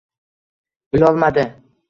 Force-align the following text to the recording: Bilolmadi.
Bilolmadi. 0.93 1.47